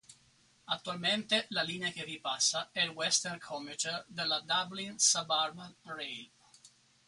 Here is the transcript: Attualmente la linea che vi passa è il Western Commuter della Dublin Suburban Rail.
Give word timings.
Attualmente 0.67 1.45
la 1.49 1.61
linea 1.61 1.91
che 1.91 2.03
vi 2.05 2.19
passa 2.19 2.69
è 2.71 2.81
il 2.81 2.89
Western 2.89 3.37
Commuter 3.37 4.03
della 4.07 4.39
Dublin 4.39 4.97
Suburban 4.97 5.75
Rail. 5.83 6.31